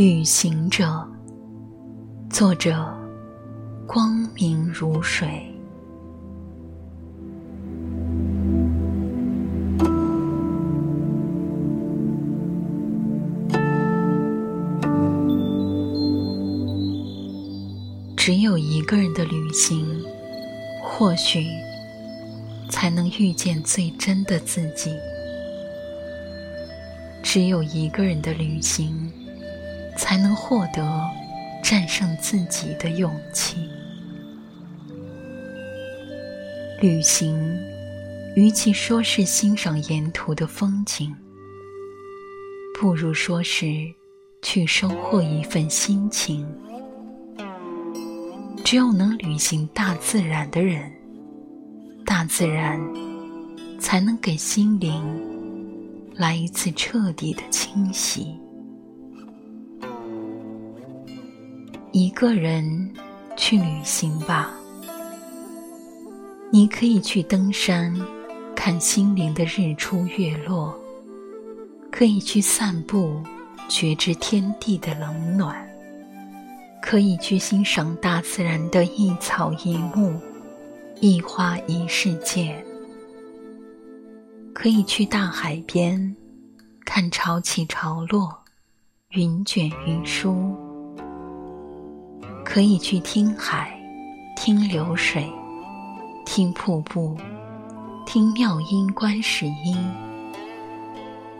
[0.00, 1.06] 旅行者，
[2.30, 2.90] 作者：
[3.86, 5.28] 光明如水。
[18.16, 19.86] 只有一个人的旅行，
[20.82, 21.44] 或许
[22.70, 24.90] 才能遇见最真的自己。
[27.22, 29.12] 只有一个人的旅行，
[30.00, 31.06] 才能获得
[31.62, 33.68] 战胜自己的勇气。
[36.80, 37.38] 旅行，
[38.34, 41.14] 与其说是欣赏沿途的风景，
[42.80, 43.66] 不如说是
[44.40, 46.48] 去收获一份心情。
[48.64, 50.90] 只有能旅行大自然的人，
[52.06, 52.80] 大自然
[53.78, 55.04] 才能给心灵
[56.14, 58.34] 来一次彻底的清洗。
[61.92, 62.94] 一个人
[63.36, 64.54] 去旅行吧，
[66.52, 67.92] 你可以去登山，
[68.54, 70.72] 看心灵的日出月落；
[71.90, 73.20] 可以去散步，
[73.68, 75.68] 觉知天地的冷暖。
[76.80, 80.14] 可以去欣赏大自然的一草一木、
[81.00, 82.64] 一花一世界。
[84.54, 86.14] 可以去大海边，
[86.84, 88.32] 看潮起潮落，
[89.10, 90.56] 云卷云舒。
[92.52, 93.80] 可以去听海，
[94.34, 95.24] 听流水，
[96.26, 97.16] 听瀑布，
[98.04, 99.76] 听妙音观世音。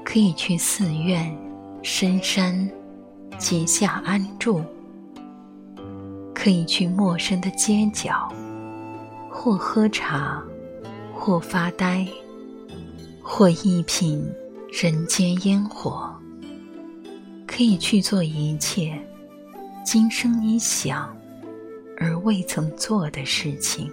[0.05, 1.37] 可以去寺院、
[1.83, 2.71] 深山、
[3.39, 4.63] 结下安住。
[6.33, 8.33] 可以去陌生的街角，
[9.29, 10.41] 或喝茶，
[11.13, 12.07] 或发呆，
[13.21, 14.25] 或一品
[14.81, 16.09] 人间烟火。
[17.49, 18.97] 可以去做一切
[19.85, 21.17] 今生你想
[21.99, 23.93] 而未曾做的事情。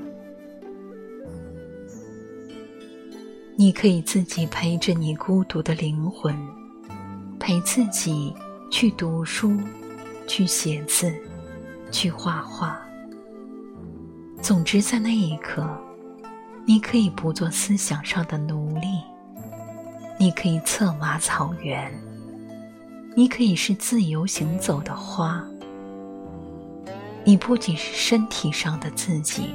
[3.55, 6.35] 你可以自己陪着你孤独的灵魂，
[7.39, 8.33] 陪自己
[8.69, 9.57] 去读书，
[10.27, 11.13] 去写字。
[11.89, 12.77] 去画画。
[14.41, 15.65] 总之，在那一刻，
[16.65, 19.01] 你可以不做思想上的奴隶，
[20.19, 21.89] 你可以策马草原，
[23.15, 25.41] 你可以是自由行走的花。
[27.27, 29.53] 你不仅是身体上的自己，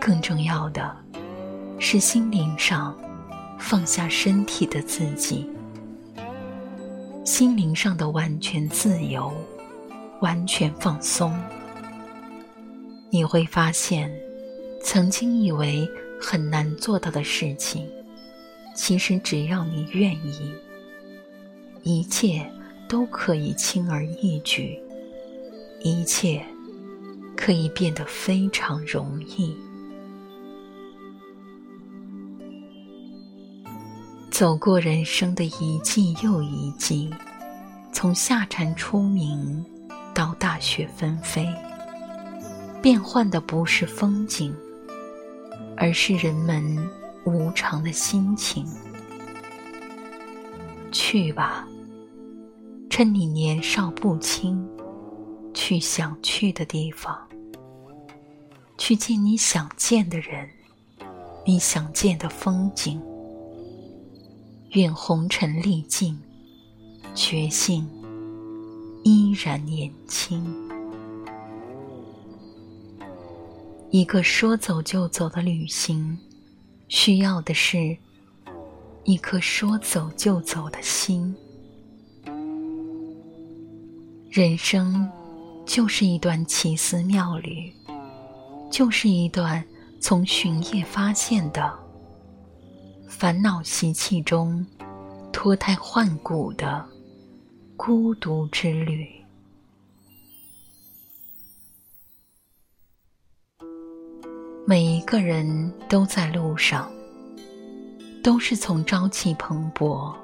[0.00, 0.96] 更重要的
[1.78, 2.98] 是心灵上
[3.58, 5.50] 放下身体的自己，
[7.26, 9.30] 心灵上的完全自由。
[10.22, 11.38] 完全放松，
[13.10, 14.10] 你会发现，
[14.82, 15.86] 曾经以为
[16.18, 17.86] 很难做到的事情，
[18.74, 20.54] 其实只要你愿意，
[21.82, 22.50] 一切
[22.88, 24.80] 都可以轻而易举，
[25.82, 26.44] 一切
[27.36, 29.56] 可以变得非常容易。
[34.30, 37.10] 走过人生的一季又一季，
[37.92, 39.64] 从夏蝉初鸣。
[40.14, 41.46] 到大雪纷飞，
[42.80, 44.50] 变换的不是风景，
[45.76, 46.64] 而是人们
[47.26, 48.66] 无常的心情。
[50.90, 51.68] 去吧，
[52.88, 54.66] 趁你年少不轻，
[55.56, 57.18] 去想去的地方，
[58.76, 60.46] 去见你想见的人，
[61.46, 63.02] 你想见的风景。
[64.72, 66.20] 愿红尘历尽，
[67.14, 67.88] 觉性。
[69.02, 70.44] 依然年轻。
[73.90, 76.18] 一个说走就走的旅行，
[76.88, 77.96] 需要的是
[79.04, 81.34] 一颗说走就走的心。
[84.28, 85.08] 人生
[85.66, 87.70] 就是一段奇思妙旅，
[88.70, 89.62] 就是一段
[90.00, 91.78] 从寻夜发现的
[93.08, 94.64] 烦恼习气中
[95.32, 96.86] 脱胎换骨的。
[97.78, 99.06] 孤独之旅，
[104.66, 106.90] 每一个人都在路上，
[108.24, 110.16] 都是从朝气蓬勃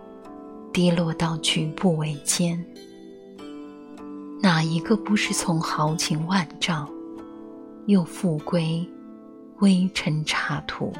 [0.72, 2.58] 跌落到举步维艰。
[4.42, 6.90] 哪一个不是从豪情万丈
[7.86, 8.84] 又复归
[9.60, 10.92] 微尘刹土？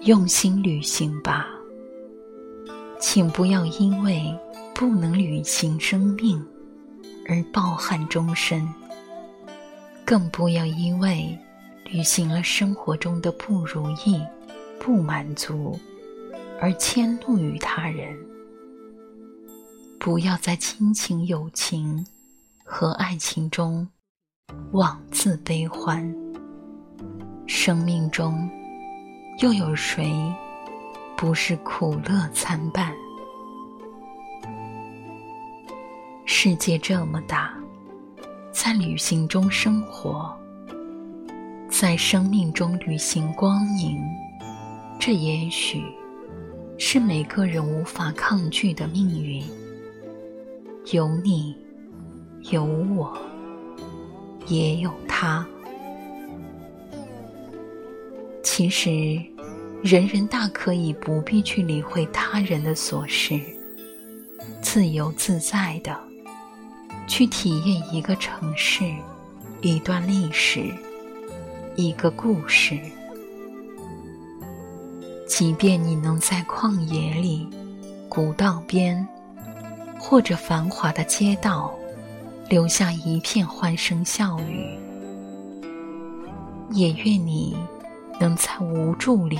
[0.00, 1.46] 用心旅行吧。
[2.98, 4.36] 请不要因为
[4.74, 6.44] 不能履行生命
[7.28, 8.68] 而抱憾终身，
[10.04, 11.38] 更不要因为
[11.84, 14.20] 履行了生活中的不如意、
[14.80, 15.78] 不满足
[16.60, 18.18] 而迁怒于他人。
[20.00, 22.06] 不要在亲情、友情
[22.64, 23.86] 和爱情中
[24.72, 26.14] 妄自悲欢。
[27.48, 28.48] 生命中
[29.40, 30.12] 又有谁
[31.16, 32.94] 不是苦乐参半？
[36.24, 37.52] 世界这么大，
[38.52, 40.32] 在旅行中生活，
[41.68, 44.00] 在生命中旅行光影，
[45.00, 45.82] 这也许
[46.78, 49.42] 是每个人无法抗拒的命运。
[50.92, 51.54] 有你，
[52.50, 53.18] 有我，
[54.46, 55.46] 也有他。
[58.42, 59.20] 其实，
[59.82, 63.38] 人人大可以不必去理会他人的琐事，
[64.62, 65.94] 自由自在的。
[67.06, 68.90] 去体验一个城市，
[69.60, 70.72] 一段历史，
[71.76, 72.78] 一个故事。
[75.26, 77.46] 即便你能在旷野里、
[78.08, 79.06] 古道边，
[79.98, 81.74] 或者繁华的街道，
[82.48, 84.78] 留下一片欢声笑语，
[86.70, 87.56] 也愿你
[88.20, 89.38] 能在无助里、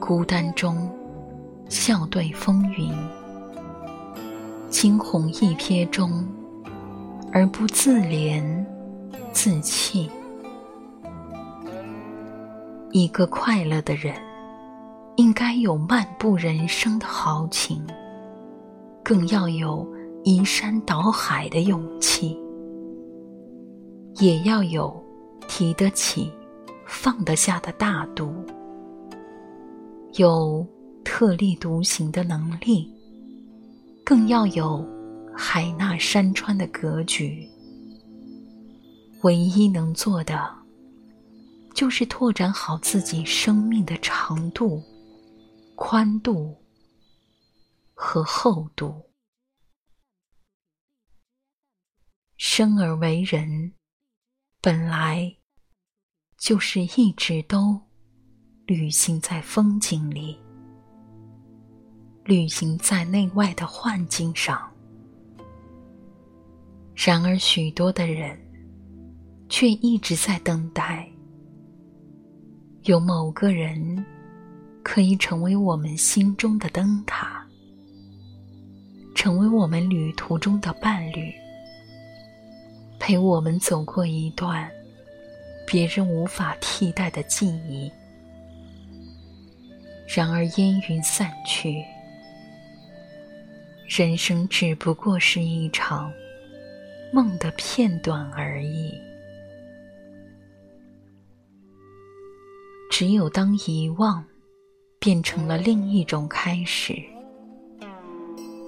[0.00, 0.90] 孤单中，
[1.68, 2.92] 笑对风云，
[4.70, 6.26] 惊鸿一瞥中。
[7.32, 8.42] 而不自怜
[9.30, 10.08] 自弃。
[12.92, 14.14] 一个快乐的人，
[15.16, 17.86] 应该有漫步人生的豪情，
[19.08, 19.86] 更要有
[20.24, 22.36] 移山倒海的勇气，
[24.16, 25.00] 也要有
[25.46, 26.28] 提得起、
[26.84, 28.34] 放得下的大度，
[30.14, 30.66] 有
[31.04, 32.92] 特立独行的能力，
[34.04, 34.84] 更要有。
[35.38, 37.46] 海纳山川的格局，
[39.22, 40.48] 唯一能做的，
[41.74, 44.82] 就是拓展好自己生命的长度、
[45.74, 46.56] 宽度
[48.08, 49.10] 和厚度。
[52.36, 53.72] 生而为人，
[54.60, 55.36] 本来
[56.38, 57.82] 就是一直都
[58.64, 60.40] 旅行在风景里，
[62.24, 64.72] 旅行在内外的幻境上。
[66.94, 68.38] 然而，许多的人
[69.48, 71.10] 却一直在等待，
[72.84, 74.06] 有某个人
[74.84, 77.35] 可以成为我们心中的灯塔，
[79.26, 81.34] 成为我们旅途中的伴侣，
[82.96, 84.70] 陪我们走过一段
[85.66, 87.90] 别人无法替代的记忆。
[90.06, 91.82] 然而，烟云散去，
[93.88, 96.12] 人生只不过是一场。
[97.12, 98.94] 梦的片段而已。
[102.92, 104.24] 只有当遗忘
[105.00, 106.94] 变成了另一种开始，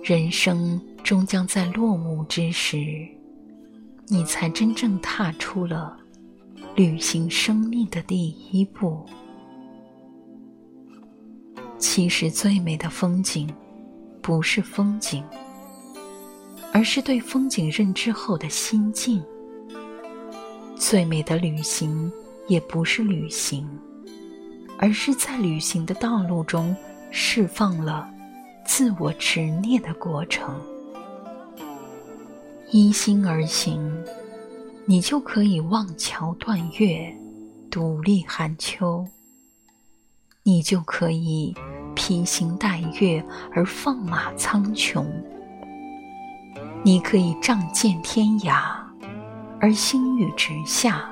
[0.09, 3.07] 人生终将在落幕之时，
[4.07, 5.99] 你才真正踏出了
[6.75, 9.05] 旅行生命的第一步。
[11.77, 13.55] 其实，最美的风景，
[14.23, 15.23] 不是风景。
[16.73, 19.23] 而是对风景认知后的心境。
[20.75, 22.11] 最美的旅行，
[22.47, 23.69] 也不是旅行，
[24.79, 26.75] 而是在旅行的道路中
[27.11, 28.11] 释放了
[28.69, 30.55] 自我执念的过程。
[32.71, 33.81] 依心而行，
[34.85, 37.17] 你就可以望桥断月，
[37.71, 39.07] 独立寒秋；
[40.43, 41.55] 你就可以
[41.95, 45.03] 披星戴月而放马苍穹。
[46.85, 48.77] 你可以仗剑天涯，
[49.59, 51.07] 而星雨直下；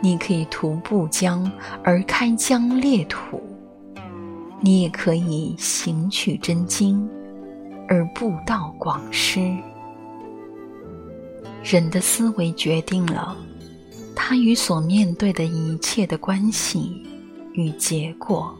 [0.00, 1.52] 你可以徒步江
[1.84, 3.38] 而开疆裂土；
[4.60, 7.08] 你也可以行取真经，
[7.88, 9.56] 而布道广施。
[11.62, 13.36] 人的思维决定了
[14.14, 17.02] 他与所面对的一切的关系
[17.52, 18.56] 与结果，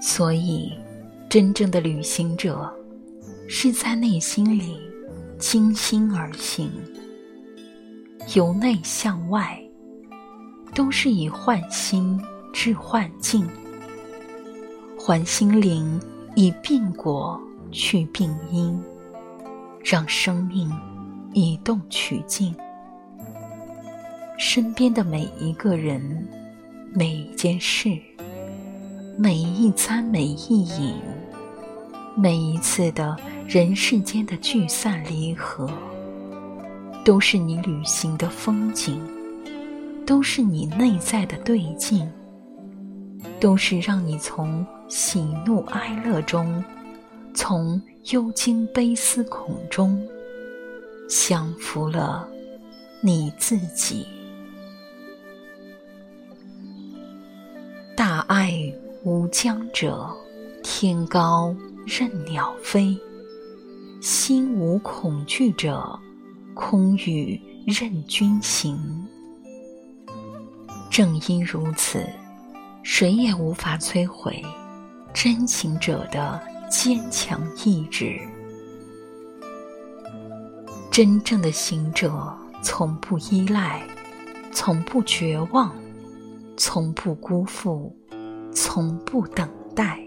[0.00, 0.72] 所以，
[1.28, 2.72] 真正的旅行者。
[3.48, 4.76] 是在内心里
[5.38, 6.68] 精心而行，
[8.34, 9.56] 由内向外，
[10.74, 12.20] 都是以换心
[12.52, 13.48] 治幻境，
[15.06, 16.00] 还心灵
[16.34, 18.76] 以病果去病因，
[19.84, 20.68] 让生命
[21.32, 22.52] 以动取静。
[24.36, 26.26] 身边的每一个人、
[26.92, 27.96] 每一件事、
[29.16, 30.96] 每一餐、每一饮。
[32.16, 35.70] 每一次的人世间的聚散离合，
[37.04, 39.00] 都是你旅行的风景，
[40.04, 42.10] 都是你内在的对镜，
[43.38, 46.62] 都是让你从喜怒哀乐中
[47.34, 47.80] 从
[48.12, 50.00] 忧惊悲思恐中，
[51.08, 52.28] 降服了
[53.00, 54.06] 你自己。
[57.96, 60.08] 大爱无疆者，
[60.62, 62.96] 天高任鸟飞；
[64.00, 65.98] 心无恐惧者，
[66.54, 68.78] 空宇任君行。
[70.90, 72.06] 正因如此，
[72.84, 74.42] 谁也无法摧毁
[75.16, 76.38] 真行者的
[76.70, 78.20] 坚强意志。
[80.92, 83.82] 真正的行者，从不依赖，
[84.52, 85.74] 从不绝望，
[86.58, 87.96] 从不辜负，
[88.52, 89.98] 从不等待。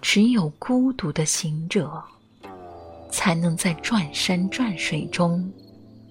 [0.00, 2.00] 只有孤独的行者，
[3.10, 5.52] 才能在转山转水中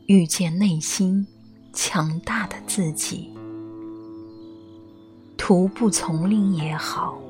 [0.07, 1.25] 遇见内心。
[1.71, 3.34] 强大的自己，
[5.47, 7.21] 徒步丛林也好，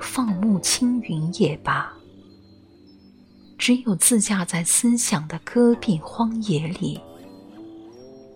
[0.00, 1.88] 放牧青云也罢，
[3.56, 7.00] 只有自驾在思想的戈壁荒野里，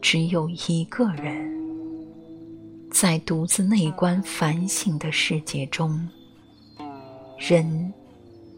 [0.01, 1.53] 只有一个人，
[2.93, 6.09] 在独自内观反省的世界中，
[7.37, 7.93] 人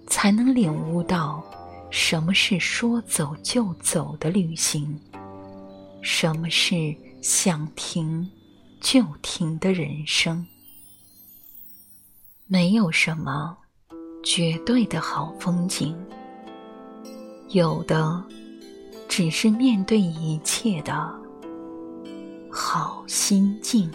[0.07, 1.43] 才能领悟到
[1.89, 5.01] 什么是说走就走的旅行。
[6.03, 8.31] 什么是想停
[8.85, 10.47] 就停的人生？
[12.47, 13.57] 没有什么
[14.23, 15.97] 绝对的好风景，
[17.49, 18.23] 有的
[19.09, 21.11] 只是面对一切的
[22.53, 23.91] 好心境。